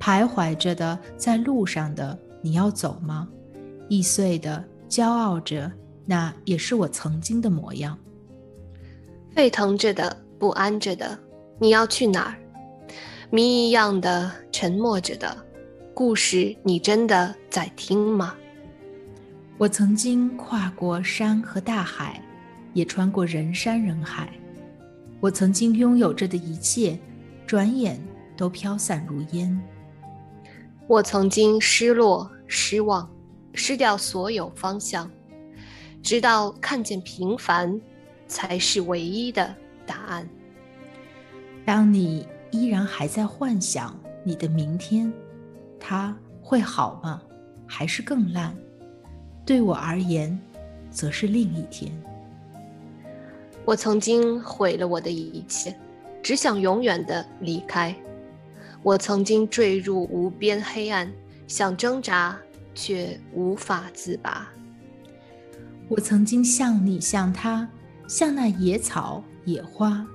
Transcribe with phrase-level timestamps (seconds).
[0.00, 3.28] 徘徊着的在路上的，你要走吗？
[3.88, 5.70] 易碎的，骄傲着，
[6.06, 7.96] 那也是我曾经的模样。
[9.32, 11.16] 沸腾着的，不安着的，
[11.58, 12.34] 你要去哪儿？
[13.30, 15.36] 谜一样的，沉默着的，
[15.92, 18.34] 故事，你真的在听吗？
[19.58, 22.20] 我曾经跨过山和大海，
[22.72, 24.32] 也穿过人山人海。
[25.20, 26.98] 我曾经拥有着的一切，
[27.46, 28.00] 转眼
[28.36, 29.60] 都飘散如烟。
[30.90, 33.08] 我曾经失落、失望，
[33.54, 35.08] 失掉所有方向，
[36.02, 37.80] 直到看见平凡，
[38.26, 39.54] 才是唯一的
[39.86, 40.28] 答案。
[41.64, 45.12] 当你依然还在幻想你的明天，
[45.78, 46.12] 它
[46.42, 47.22] 会好吗？
[47.68, 48.52] 还是更烂？
[49.46, 50.36] 对我而言，
[50.90, 51.92] 则是另一天。
[53.64, 55.72] 我曾经毁了我的一切，
[56.20, 57.94] 只想永远的离开。
[58.82, 61.12] 我曾经坠入无边黑暗，
[61.46, 62.38] 想挣扎
[62.74, 64.48] 却无法自拔。
[65.88, 67.68] 我曾经像你，像他，
[68.08, 70.06] 像那野草野花，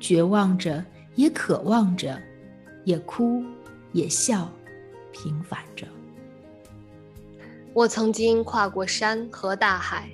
[0.00, 2.20] 绝望着，也渴望着，
[2.84, 3.44] 也哭，
[3.92, 4.50] 也笑，
[5.12, 5.86] 平凡着。
[7.74, 10.08] 我曾经跨过山和大海。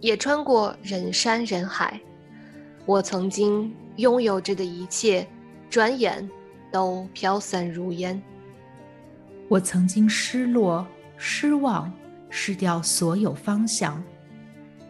[0.00, 2.00] 也穿过人山人海，
[2.86, 5.26] 我曾经拥有着的一切，
[5.68, 6.30] 转眼
[6.70, 8.20] 都飘散如烟。
[9.48, 11.92] 我曾经失落、失望、
[12.30, 14.02] 失掉所有方向，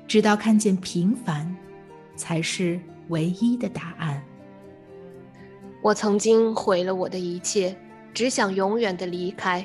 [0.07, 1.55] 直到看见平凡，
[2.17, 4.23] 才是唯一的答案。
[5.83, 7.77] 我曾经毁了我的一切，
[8.13, 9.65] 只想永远的离开。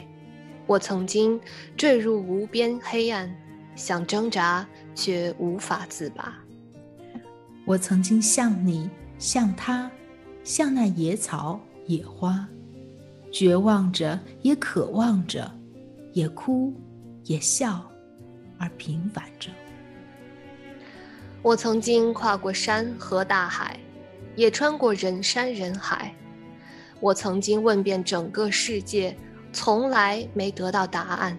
[0.67, 1.39] 我曾经
[1.75, 3.34] 坠入无边黑暗。
[3.75, 6.38] 想挣扎，却无法自拔。
[7.66, 9.89] 我曾经像你，像他，
[10.44, 12.47] 像那野草野花，
[13.31, 15.51] 绝望着，也渴望着，
[16.13, 16.73] 也哭，
[17.23, 17.83] 也笑，
[18.57, 19.49] 而平凡着。
[21.41, 23.77] 我曾经跨过山和大海，
[24.35, 26.13] 也穿过人山人海。
[27.01, 29.13] 我曾经问遍整个世界，
[29.51, 31.38] 从来没得到答案。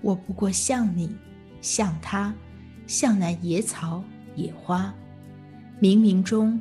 [0.00, 1.14] 我不过像你，
[1.60, 2.34] 像他，
[2.88, 4.02] 像那野草
[4.34, 4.92] 野花，
[5.80, 6.60] 冥冥中，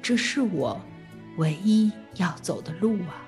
[0.00, 0.80] 这是我
[1.36, 3.22] 唯一要走的路啊！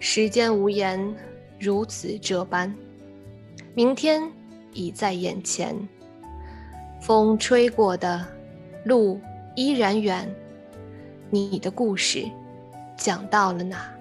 [0.00, 1.14] 时间无言，
[1.58, 2.74] 如此这般，
[3.74, 4.22] 明天
[4.72, 5.76] 已在眼前。
[7.00, 8.26] 风吹过的
[8.84, 9.20] 路
[9.54, 10.28] 依然远，
[11.30, 12.24] 你的故事
[12.96, 13.92] 讲到了哪？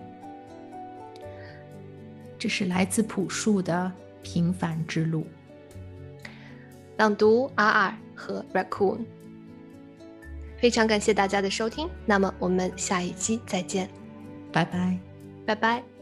[2.40, 3.92] 这是来自朴树的
[4.22, 5.26] 平凡之路。
[6.98, 9.00] 朗读阿尔和 Raccoon，
[10.60, 13.90] 非常感谢大家的收听，那么我们下一期再见，
[14.52, 14.98] 拜拜，
[15.46, 15.97] 拜拜。